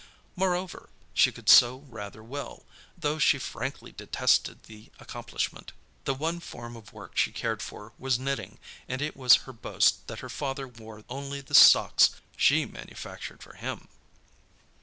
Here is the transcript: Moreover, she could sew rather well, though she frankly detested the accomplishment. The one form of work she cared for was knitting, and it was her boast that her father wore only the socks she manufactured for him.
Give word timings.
Moreover, 0.35 0.89
she 1.13 1.31
could 1.31 1.47
sew 1.47 1.85
rather 1.87 2.23
well, 2.23 2.65
though 2.97 3.19
she 3.19 3.37
frankly 3.37 3.91
detested 3.91 4.63
the 4.63 4.91
accomplishment. 4.97 5.73
The 6.05 6.15
one 6.15 6.39
form 6.39 6.75
of 6.75 6.91
work 6.91 7.15
she 7.15 7.31
cared 7.31 7.61
for 7.61 7.93
was 7.99 8.17
knitting, 8.17 8.57
and 8.87 8.99
it 8.99 9.15
was 9.15 9.35
her 9.45 9.53
boast 9.53 10.07
that 10.07 10.21
her 10.21 10.27
father 10.27 10.67
wore 10.67 11.03
only 11.07 11.39
the 11.39 11.53
socks 11.53 12.15
she 12.35 12.65
manufactured 12.65 13.43
for 13.43 13.53
him. 13.53 13.89